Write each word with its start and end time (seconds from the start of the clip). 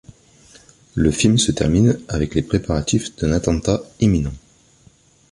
Le 0.95 1.11
film 1.11 1.37
se 1.37 1.51
termine 1.51 1.99
avec 2.07 2.33
les 2.33 2.41
préparatifs 2.41 3.15
d'un 3.17 3.33
attentat 3.33 3.83
imminent. 3.99 4.33